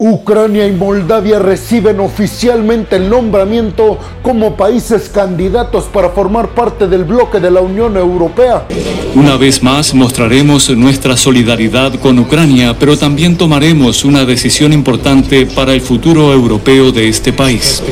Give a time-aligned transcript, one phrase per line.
[0.00, 7.40] Ucrania y Moldavia reciben oficialmente el nombramiento como países candidatos para formar parte del bloque
[7.40, 8.64] de la Unión Europea.
[9.16, 15.72] Una vez más mostraremos nuestra solidaridad con Ucrania, pero también tomaremos una decisión importante para
[15.72, 17.82] el futuro europeo de este país.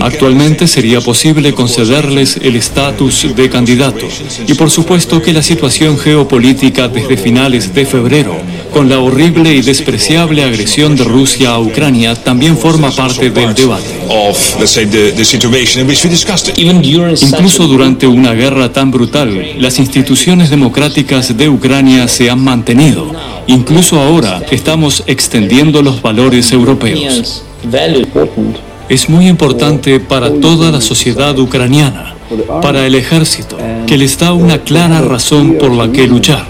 [0.00, 4.06] Actualmente sería posible concederles el estatus de candidato
[4.46, 8.34] y por supuesto que la situación geopolítica desde finales de febrero
[8.72, 14.00] con la horrible y despreciable agresión de Rusia a Ucrania también forma parte del debate.
[17.22, 23.12] Incluso durante una guerra tan brutal, las instituciones democráticas de Ucrania se han mantenido.
[23.46, 27.42] Incluso ahora estamos extendiendo los valores europeos.
[28.88, 32.14] Es muy importante para toda la sociedad ucraniana,
[32.62, 36.46] para el ejército, que les da una clara razón por la que luchar.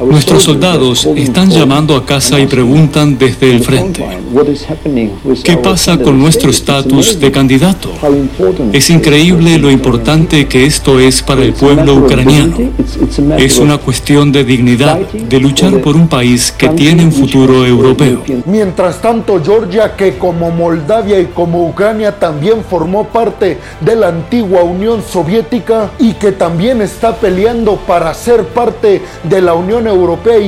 [0.00, 4.02] Nuestros soldados están llamando a casa y preguntan desde el frente,
[5.44, 7.90] ¿qué pasa con nuestro estatus de candidato?
[8.72, 12.56] Es increíble lo importante que esto es para el pueblo ucraniano.
[13.38, 18.22] Es una cuestión de dignidad, de luchar por un país que tiene un futuro europeo.
[18.46, 24.62] Mientras tanto, Georgia, que como Moldavia y como Ucrania también formó parte de la antigua
[24.62, 29.89] Unión Soviética y que también está peleando para ser parte de la Unión Europea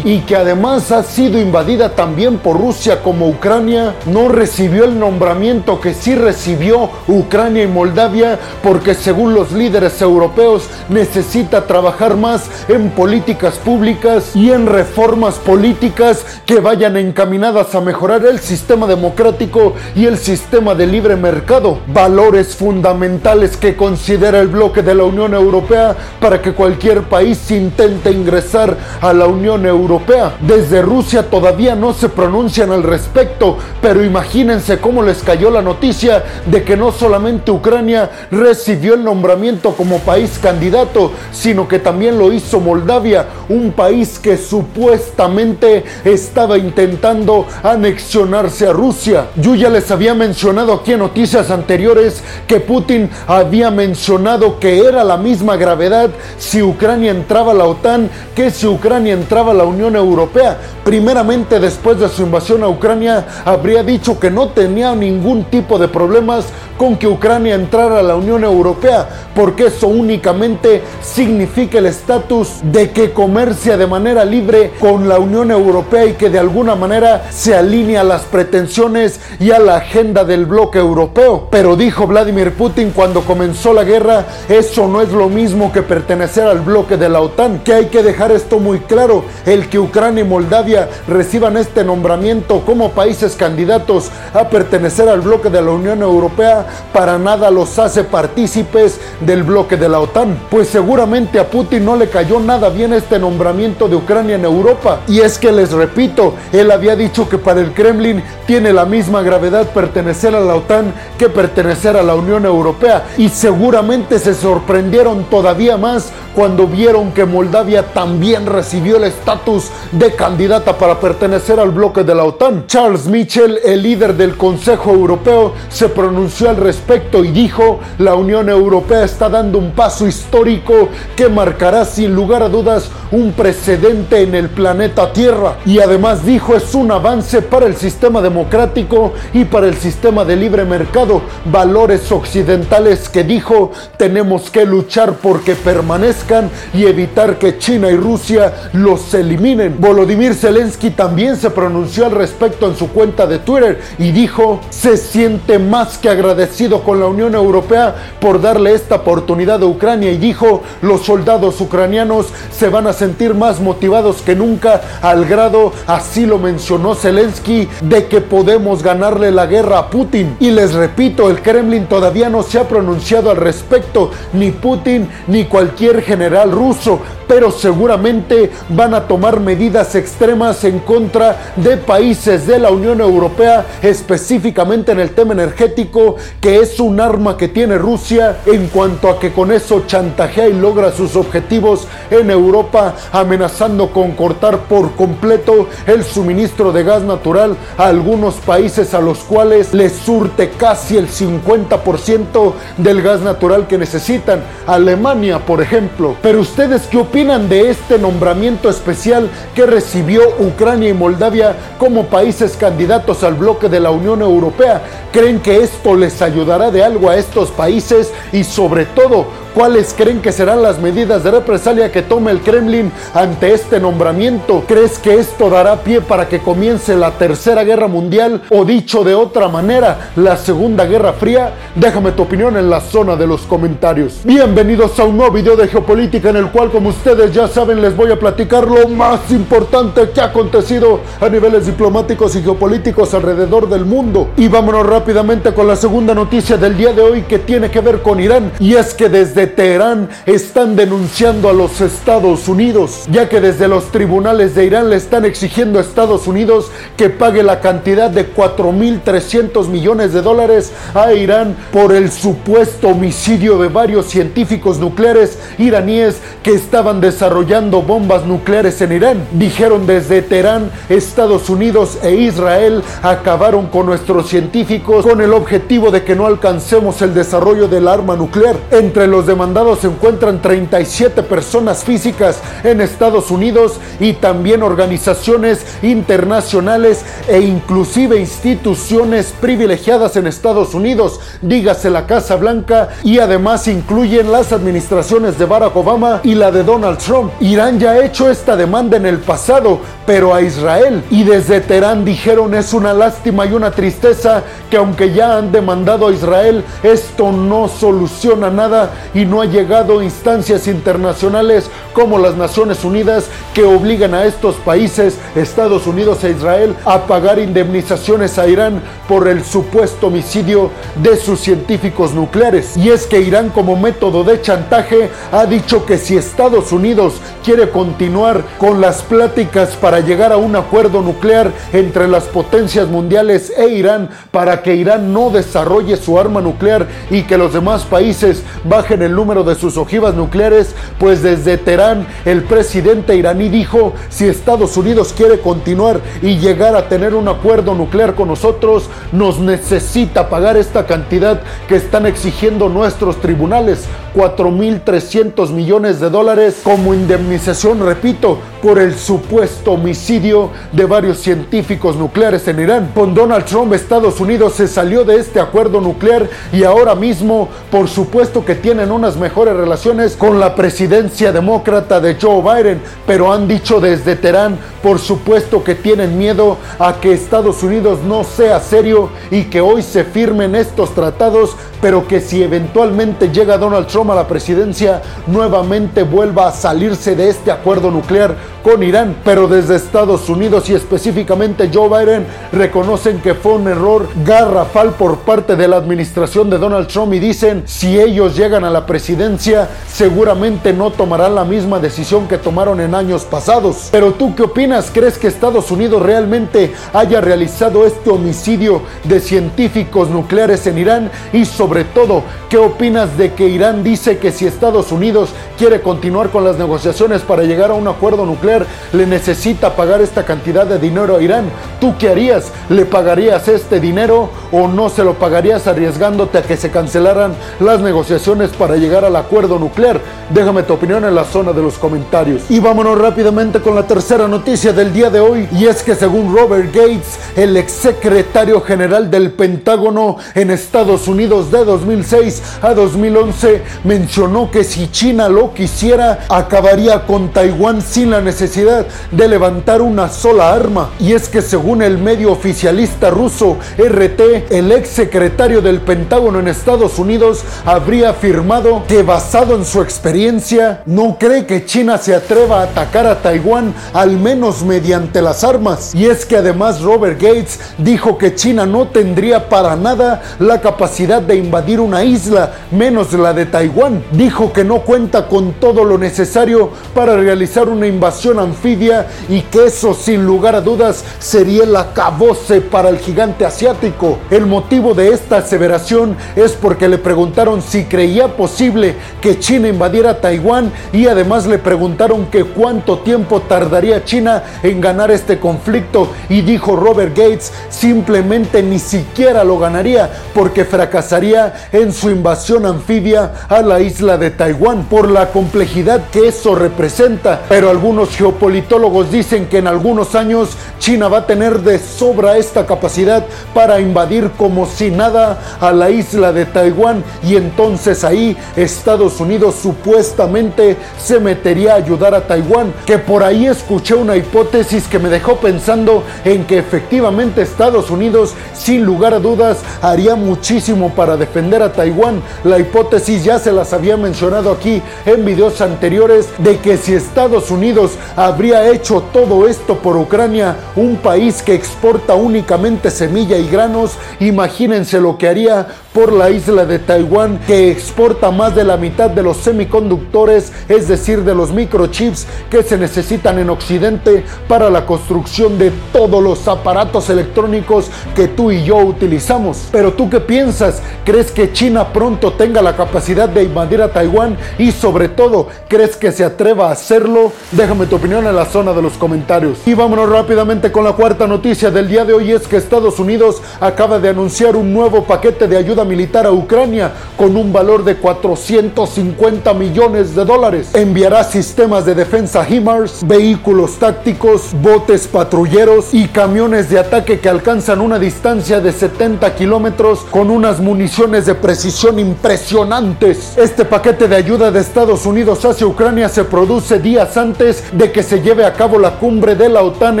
[0.04, 5.80] y que además ha sido invadida también por Rusia como Ucrania, no recibió el nombramiento
[5.80, 12.90] que sí recibió Ucrania y Moldavia porque según los líderes europeos necesita trabajar más en
[12.90, 20.04] políticas públicas y en reformas políticas que vayan encaminadas a mejorar el sistema democrático y
[20.04, 25.96] el sistema de libre mercado, valores fundamentales que considera el bloque de la Unión Europea
[26.20, 30.36] para que cualquier país intente ingresar a la Unión Europea.
[30.40, 36.22] Desde Rusia todavía no se pronuncian al respecto, pero imagínense cómo les cayó la noticia
[36.46, 42.32] de que no solamente Ucrania recibió el nombramiento como país candidato, sino que también lo
[42.32, 49.28] hizo Moldavia, un país que supuestamente estaba intentando anexionarse a Rusia.
[49.36, 55.04] Yo ya les había mencionado aquí en noticias anteriores que Putin había mencionado que era
[55.04, 59.64] la misma gravedad si Ucrania entraba a la OTAN que si Ucrania entraba a la
[59.64, 60.58] Unión Europea.
[60.84, 65.88] Primeramente después de su invasión a Ucrania habría dicho que no tenía ningún tipo de
[65.88, 66.46] problemas
[66.80, 72.90] con que Ucrania entrara a la Unión Europea, porque eso únicamente significa el estatus de
[72.90, 77.54] que comercia de manera libre con la Unión Europea y que de alguna manera se
[77.54, 81.48] alinea a las pretensiones y a la agenda del bloque europeo.
[81.50, 86.44] Pero dijo Vladimir Putin cuando comenzó la guerra, eso no es lo mismo que pertenecer
[86.44, 88.99] al bloque de la OTAN, que hay que dejar esto muy claro,
[89.46, 95.48] el que Ucrania y Moldavia reciban este nombramiento como países candidatos a pertenecer al bloque
[95.48, 100.68] de la Unión Europea para nada los hace partícipes del bloque de la OTAN, pues
[100.68, 105.00] seguramente a Putin no le cayó nada bien este nombramiento de Ucrania en Europa.
[105.08, 109.22] Y es que les repito, él había dicho que para el Kremlin tiene la misma
[109.22, 113.06] gravedad pertenecer a la OTAN que pertenecer a la Unión Europea.
[113.16, 120.14] Y seguramente se sorprendieron todavía más cuando vieron que Moldavia también recibió el estatus de
[120.14, 122.66] candidata para pertenecer al bloque de la OTAN.
[122.66, 128.48] Charles Michel, el líder del Consejo Europeo, se pronunció al respecto y dijo, la Unión
[128.48, 134.34] Europea está dando un paso histórico que marcará sin lugar a dudas un precedente en
[134.34, 135.56] el planeta Tierra.
[135.66, 140.36] Y además dijo, es un avance para el sistema democrático y para el sistema de
[140.36, 141.22] libre mercado.
[141.44, 148.70] Valores occidentales que dijo, tenemos que luchar porque permanezcan y evitar que China y Rusia
[148.80, 149.76] los eliminen.
[149.78, 154.96] Volodymyr Zelensky también se pronunció al respecto en su cuenta de Twitter y dijo, se
[154.96, 160.18] siente más que agradecido con la Unión Europea por darle esta oportunidad a Ucrania y
[160.18, 166.26] dijo, los soldados ucranianos se van a sentir más motivados que nunca al grado, así
[166.26, 170.36] lo mencionó Zelensky, de que podemos ganarle la guerra a Putin.
[170.40, 175.44] Y les repito, el Kremlin todavía no se ha pronunciado al respecto, ni Putin ni
[175.44, 177.00] cualquier general ruso,
[177.30, 183.64] pero seguramente van a tomar medidas extremas en contra de países de la Unión Europea,
[183.82, 189.20] específicamente en el tema energético, que es un arma que tiene Rusia en cuanto a
[189.20, 195.68] que con eso chantajea y logra sus objetivos en Europa, amenazando con cortar por completo
[195.86, 201.06] el suministro de gas natural a algunos países a los cuales les surte casi el
[201.06, 206.16] 50% del gas natural que necesitan, Alemania por ejemplo.
[206.20, 207.19] Pero ustedes qué opinan?
[207.20, 213.68] Opinan de este nombramiento especial que recibió Ucrania y Moldavia como países candidatos al bloque
[213.68, 214.80] de la Unión Europea?
[215.12, 218.10] ¿Creen que esto les ayudará de algo a estos países?
[218.32, 222.92] Y sobre todo, ¿Cuáles creen que serán las medidas de represalia que tome el Kremlin
[223.12, 224.62] ante este nombramiento?
[224.66, 229.16] ¿Crees que esto dará pie para que comience la Tercera Guerra Mundial o dicho de
[229.16, 231.52] otra manera, la Segunda Guerra Fría?
[231.74, 234.20] Déjame tu opinión en la zona de los comentarios.
[234.22, 237.96] Bienvenidos a un nuevo video de geopolítica en el cual, como ustedes ya saben, les
[237.96, 243.68] voy a platicar lo más importante que ha acontecido a niveles diplomáticos y geopolíticos alrededor
[243.68, 244.28] del mundo.
[244.36, 248.00] Y vámonos rápidamente con la segunda noticia del día de hoy que tiene que ver
[248.00, 248.52] con Irán.
[248.60, 253.90] Y es que desde Teherán están denunciando a los Estados Unidos, ya que desde los
[253.92, 259.68] tribunales de Irán le están exigiendo a Estados Unidos que pague la cantidad de 4.300
[259.68, 266.52] millones de dólares a Irán por el supuesto homicidio de varios científicos nucleares iraníes que
[266.52, 269.26] estaban desarrollando bombas nucleares en Irán.
[269.32, 276.04] Dijeron desde Teherán, Estados Unidos e Israel acabaron con nuestros científicos con el objetivo de
[276.04, 278.56] que no alcancemos el desarrollo del arma nuclear.
[278.70, 287.04] Entre los demandados se encuentran 37 personas físicas en Estados Unidos y también organizaciones internacionales
[287.28, 294.52] e inclusive instituciones privilegiadas en Estados Unidos, dígase la Casa Blanca y además incluyen las
[294.52, 297.30] administraciones de Barack Obama y la de Donald Trump.
[297.40, 299.78] Irán ya ha hecho esta demanda en el pasado,
[300.10, 305.12] pero a Israel y desde Teherán dijeron es una lástima y una tristeza que aunque
[305.12, 311.70] ya han demandado a Israel, esto no soluciona nada y no ha llegado instancias internacionales
[311.92, 317.38] como las Naciones Unidas que obligan a estos países, Estados Unidos e Israel, a pagar
[317.38, 322.76] indemnizaciones a Irán por el supuesto homicidio de sus científicos nucleares.
[322.76, 327.14] Y es que Irán como método de chantaje ha dicho que si Estados Unidos
[327.44, 333.52] quiere continuar con las pláticas para llegar a un acuerdo nuclear entre las potencias mundiales
[333.56, 338.42] e Irán para que Irán no desarrolle su arma nuclear y que los demás países
[338.64, 344.26] bajen el número de sus ojivas nucleares, pues desde Teherán el presidente iraní dijo, si
[344.26, 350.28] Estados Unidos quiere continuar y llegar a tener un acuerdo nuclear con nosotros, nos necesita
[350.28, 353.84] pagar esta cantidad que están exigiendo nuestros tribunales,
[354.14, 362.46] 4.300 millones de dólares como indemnización, repito, por el supuesto homicidio de varios científicos nucleares
[362.48, 362.90] en Irán.
[362.94, 367.88] Con Donald Trump, Estados Unidos se salió de este acuerdo nuclear y ahora mismo, por
[367.88, 373.48] supuesto que tienen unas mejores relaciones con la presidencia demócrata de Joe Biden, pero han
[373.48, 379.10] dicho desde Teherán, por supuesto que tienen miedo a que Estados Unidos no sea serio
[379.30, 384.14] y que hoy se firmen estos tratados, pero que si eventualmente llega Donald Trump a
[384.14, 389.16] la presidencia, nuevamente vuelva a salirse de este acuerdo nuclear con Irán.
[389.24, 395.18] Pero desde Estados Unidos y específicamente Joe Biden reconocen que fue un error garrafal por
[395.18, 399.68] parte de la administración de Donald Trump y dicen si ellos llegan a la presidencia
[399.88, 403.88] seguramente no tomarán la misma decisión que tomaron en años pasados.
[403.90, 404.90] Pero tú qué opinas?
[404.92, 411.10] ¿Crees que Estados Unidos realmente haya realizado este homicidio de científicos nucleares en Irán?
[411.32, 416.30] Y sobre todo, ¿qué opinas de que Irán dice que si Estados Unidos quiere continuar
[416.30, 420.80] con las negociaciones para llegar a un acuerdo nuclear, le necesita pagar esta cantidad de
[420.80, 421.44] dinero a Irán?
[421.80, 422.50] ¿Tú qué harías?
[422.70, 427.78] ¿Le pagarías este dinero o no se lo pagarías arriesgándote a que se cancelaran las
[427.78, 430.00] negociaciones para llegar al acuerdo nuclear?
[430.30, 432.50] Déjame tu opinión en la zona de los comentarios.
[432.50, 435.48] Y vámonos rápidamente con la tercera noticia del día de hoy.
[435.52, 441.66] Y es que según Robert Gates, el exsecretario general del Pentágono en Estados Unidos de
[441.66, 448.86] 2006 a 2011, mencionó que si China lo quisiera, acabaría con Taiwán sin la necesidad
[449.10, 450.90] de levantar una sola arma.
[450.98, 456.98] Y es que según el medio oficialista ruso RT, el exsecretario del Pentágono en Estados
[456.98, 462.64] Unidos habría afirmado que basado en su experiencia, no cree que China se atreva a
[462.64, 465.94] atacar a Taiwán al menos mediante las armas.
[465.94, 471.20] Y es que además Robert Gates dijo que China no tendría para nada la capacidad
[471.20, 474.04] de invadir una isla, menos la de Taiwán.
[474.12, 479.64] Dijo que no cuenta con todo lo necesario para realizar una invasión anfibia y que
[479.66, 484.18] eso sin lugar a dudas sería el acabose para el gigante asiático.
[484.30, 490.20] El motivo de esta aseveración es porque le preguntaron si creía posible que China invadiera
[490.20, 496.42] Taiwán y además le preguntaron que cuánto tiempo tardaría China en ganar este conflicto y
[496.42, 501.39] dijo Robert Gates simplemente ni siquiera lo ganaría porque fracasaría
[501.72, 507.42] en su invasión anfibia a la isla de Taiwán por la complejidad que eso representa.
[507.48, 512.66] Pero algunos geopolitólogos dicen que en algunos años China va a tener de sobra esta
[512.66, 519.20] capacidad para invadir como si nada a la isla de Taiwán y entonces ahí Estados
[519.20, 524.98] Unidos supuestamente se metería a ayudar a Taiwán, que por ahí escuché una hipótesis que
[524.98, 531.16] me dejó pensando en que efectivamente Estados Unidos sin lugar a dudas haría muchísimo para
[531.20, 532.20] defender a Taiwán.
[532.42, 537.52] La hipótesis ya se las había mencionado aquí en videos anteriores de que si Estados
[537.52, 543.92] Unidos habría hecho todo esto por Ucrania, un país que exporta únicamente semilla y granos,
[544.18, 549.10] imagínense lo que haría por la isla de Taiwán que exporta más de la mitad
[549.10, 554.86] de los semiconductores, es decir, de los microchips que se necesitan en Occidente para la
[554.86, 559.68] construcción de todos los aparatos electrónicos que tú y yo utilizamos.
[559.72, 560.80] Pero tú qué piensas?
[561.04, 564.36] ¿Crees que China pronto tenga la capacidad de invadir a Taiwán?
[564.58, 567.32] Y sobre todo, ¿crees que se atreva a hacerlo?
[567.50, 569.58] Déjame tu opinión en la zona de los comentarios.
[569.66, 573.42] Y vámonos rápidamente con la cuarta noticia del día de hoy es que Estados Unidos
[573.60, 577.96] acaba de anunciar un nuevo paquete de ayuda militar a Ucrania con un valor de
[577.96, 580.70] 450 millones de dólares.
[580.74, 587.80] Enviará sistemas de defensa HIMARS, vehículos tácticos, botes patrulleros y camiones de ataque que alcanzan
[587.80, 593.36] una distancia de 70 kilómetros con unas municiones de precisión impresionantes.
[593.36, 598.02] Este paquete de ayuda de Estados Unidos hacia Ucrania se produce días antes de que
[598.02, 600.00] se lleve a cabo la cumbre de la OTAN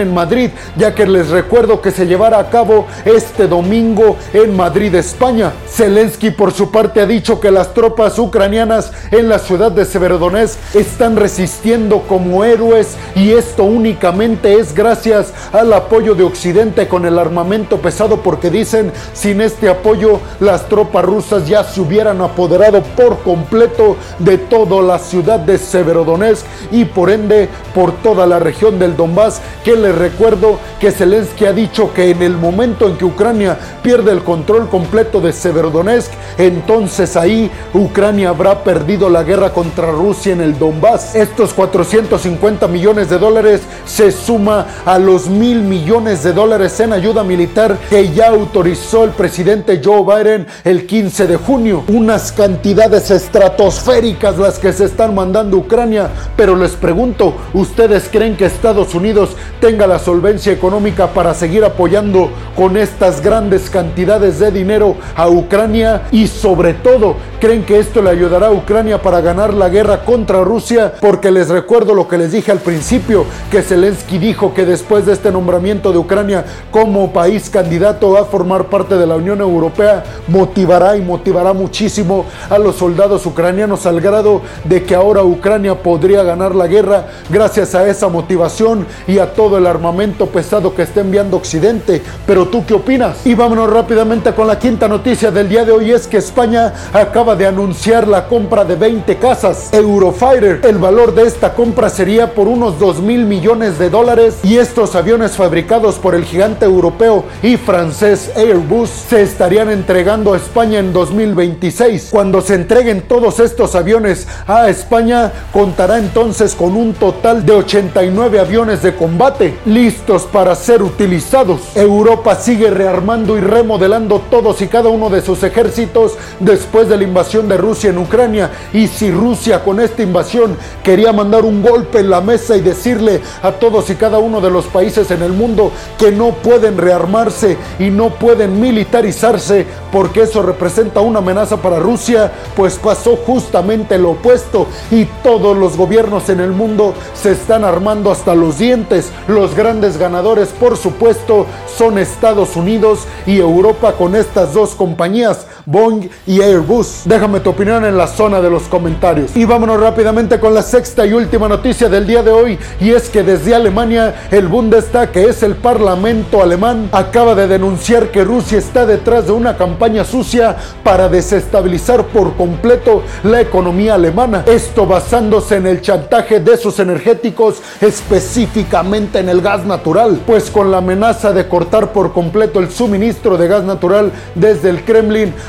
[0.00, 4.94] en Madrid, ya que les recuerdo que se llevará a cabo este domingo en Madrid,
[4.94, 5.52] España.
[5.70, 10.58] Zelensky por su parte ha dicho que las tropas ucranianas en la ciudad de Severodonetsk
[10.74, 17.18] están resistiendo como héroes y esto únicamente es gracias al apoyo de Occidente con el
[17.18, 23.20] armamento pesado porque dicen sin este apoyo las tropas rusas ya se hubieran apoderado por
[23.20, 28.96] completo de toda la ciudad de Severodonetsk y por ende por toda la región del
[28.96, 33.56] Donbass que les recuerdo que Zelensky ha dicho que en el momento en que Ucrania
[33.82, 39.92] pierde el control completo de Severodonetsk Severodonetsk, entonces ahí Ucrania habrá perdido la guerra contra
[39.92, 41.14] Rusia en el Donbass.
[41.14, 47.22] Estos 450 millones de dólares se suma a los mil millones de dólares en ayuda
[47.24, 51.84] militar que ya autorizó el presidente Joe Biden el 15 de junio.
[51.88, 58.36] Unas cantidades estratosféricas las que se están mandando a Ucrania, pero les pregunto, ¿ustedes creen
[58.36, 64.50] que Estados Unidos tenga la solvencia económica para seguir apoyando con estas grandes cantidades de
[64.50, 65.49] dinero a Ucrania?
[65.50, 70.04] Ucrania y sobre todo creen que esto le ayudará a Ucrania para ganar la guerra
[70.04, 74.64] contra Rusia porque les recuerdo lo que les dije al principio que Zelensky dijo que
[74.64, 79.40] después de este nombramiento de Ucrania como país candidato a formar parte de la Unión
[79.40, 85.82] Europea motivará y motivará muchísimo a los soldados ucranianos al grado de que ahora Ucrania
[85.82, 90.82] podría ganar la guerra gracias a esa motivación y a todo el armamento pesado que
[90.82, 92.02] está enviando Occidente.
[92.24, 93.26] Pero tú qué opinas?
[93.26, 96.72] Y vámonos rápidamente con la quinta noticia de el día de hoy es que España
[96.92, 100.60] acaba de anunciar la compra de 20 casas Eurofighter.
[100.64, 104.94] El valor de esta compra sería por unos 2 mil millones de dólares y estos
[104.94, 110.92] aviones fabricados por el gigante europeo y francés Airbus se estarían entregando a España en
[110.92, 112.08] 2026.
[112.10, 118.40] Cuando se entreguen todos estos aviones a España, contará entonces con un total de 89
[118.40, 121.60] aviones de combate listos para ser utilizados.
[121.74, 127.04] Europa sigue rearmando y remodelando todos y cada uno de sus ejércitos después de la
[127.04, 128.50] invasión de Rusia en Ucrania.
[128.72, 133.20] Y si Rusia con esta invasión quería mandar un golpe en la mesa y decirle
[133.42, 137.56] a todos y cada uno de los países en el mundo que no pueden rearmarse
[137.78, 144.10] y no pueden militarizarse porque eso representa una amenaza para Rusia, pues pasó justamente lo
[144.10, 149.10] opuesto y todos los gobiernos en el mundo se están armando hasta los dientes.
[149.28, 151.46] Los grandes ganadores, por supuesto,
[151.76, 155.19] son Estados Unidos y Europa con estas dos compañías
[155.66, 157.02] Boeing y Airbus.
[157.04, 159.36] Déjame tu opinión en la zona de los comentarios.
[159.36, 163.08] Y vámonos rápidamente con la sexta y última noticia del día de hoy y es
[163.08, 168.58] que desde Alemania el Bundestag, que es el parlamento alemán, acaba de denunciar que Rusia
[168.58, 174.44] está detrás de una campaña sucia para desestabilizar por completo la economía alemana.
[174.46, 180.70] Esto basándose en el chantaje de sus energéticos, específicamente en el gas natural, pues con
[180.70, 184.84] la amenaza de cortar por completo el suministro de gas natural desde el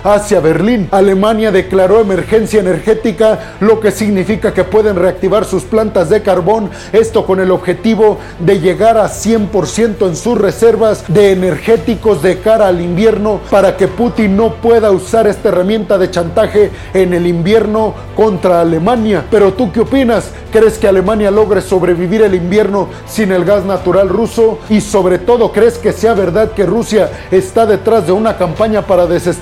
[0.03, 6.21] Hacia Berlín, Alemania declaró emergencia energética, lo que significa que pueden reactivar sus plantas de
[6.21, 12.39] carbón, esto con el objetivo de llegar a 100% en sus reservas de energéticos de
[12.39, 17.27] cara al invierno para que Putin no pueda usar esta herramienta de chantaje en el
[17.27, 19.25] invierno contra Alemania.
[19.29, 20.31] Pero tú qué opinas?
[20.51, 24.59] ¿Crees que Alemania logre sobrevivir el invierno sin el gas natural ruso?
[24.69, 29.05] Y sobre todo, ¿crees que sea verdad que Rusia está detrás de una campaña para
[29.05, 29.40] desestabilizar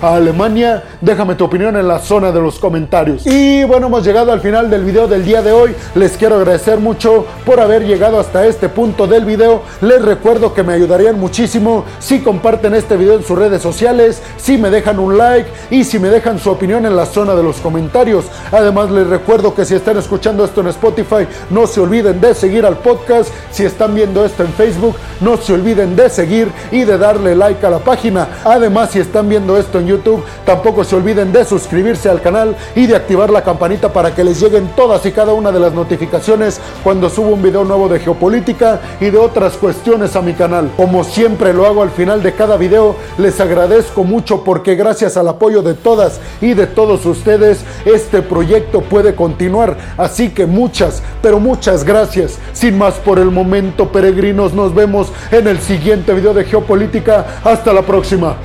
[0.00, 0.82] a Alemania?
[1.00, 3.26] Déjame tu opinión en la zona de los comentarios.
[3.26, 5.74] Y bueno, hemos llegado al final del video del día de hoy.
[5.94, 9.62] Les quiero agradecer mucho por haber llegado hasta este punto del video.
[9.80, 14.56] Les recuerdo que me ayudarían muchísimo si comparten este video en sus redes sociales, si
[14.56, 17.56] me dejan un like y si me dejan su opinión en la zona de los
[17.56, 18.24] comentarios.
[18.52, 22.64] Además, les recuerdo que si están escuchando esto en Spotify, no se olviden de seguir
[22.64, 23.30] al podcast.
[23.50, 27.64] Si están viendo esto en Facebook, no se olviden de seguir y de darle like
[27.66, 28.28] a la página.
[28.44, 32.86] Además, si están viendo esto en YouTube, tampoco se olviden de suscribirse al canal y
[32.86, 36.60] de activar la campanita para que les lleguen todas y cada una de las notificaciones
[36.84, 40.70] cuando subo un video nuevo de geopolítica y de otras cuestiones a mi canal.
[40.76, 45.26] Como siempre lo hago al final de cada video, les agradezco mucho porque gracias al
[45.26, 49.76] apoyo de todas y de todos ustedes, este proyecto puede continuar.
[49.96, 52.38] Así que muchas, pero muchas gracias.
[52.52, 57.40] Sin más por el momento, peregrinos, nos vemos en el siguiente video de geopolítica.
[57.42, 58.36] Hasta la próxima.